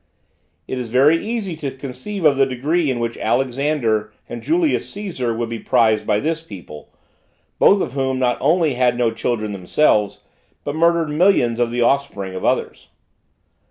[0.67, 5.37] It is very easy to conceive of the degree in which Alexander and Julius Cæsar
[5.37, 6.89] would be prized by this people;
[7.59, 10.23] both of whom not only had no children themselves,
[10.63, 12.89] but murdered millions of the offspring of others.